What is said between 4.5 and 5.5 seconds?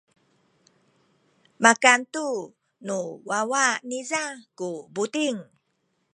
ku buting.